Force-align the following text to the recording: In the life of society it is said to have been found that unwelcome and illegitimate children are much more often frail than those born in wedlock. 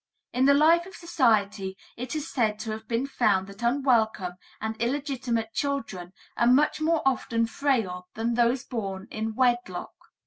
In 0.33 0.45
the 0.45 0.55
life 0.55 0.87
of 0.87 0.95
society 0.95 1.77
it 1.95 2.15
is 2.15 2.27
said 2.27 2.57
to 2.57 2.71
have 2.71 2.87
been 2.87 3.05
found 3.05 3.45
that 3.45 3.61
unwelcome 3.61 4.31
and 4.59 4.75
illegitimate 4.81 5.53
children 5.53 6.11
are 6.35 6.47
much 6.47 6.81
more 6.81 7.03
often 7.05 7.45
frail 7.45 8.07
than 8.15 8.33
those 8.33 8.63
born 8.63 9.07
in 9.11 9.35
wedlock. 9.35 9.93